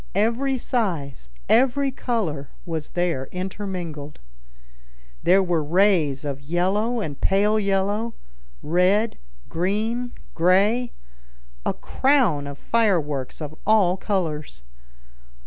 [0.15, 4.17] Every size, every color, was there intermingled.
[5.21, 8.15] There were rays of yellow and pale yellow,
[8.63, 14.63] red, green, gray—a crown of fireworks of all colors.